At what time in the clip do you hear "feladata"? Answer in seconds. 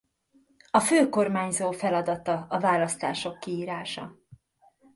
1.71-2.45